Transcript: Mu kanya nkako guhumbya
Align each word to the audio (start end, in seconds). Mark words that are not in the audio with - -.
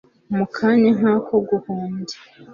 Mu 0.35 0.45
kanya 0.55 0.89
nkako 0.97 1.35
guhumbya 1.47 2.17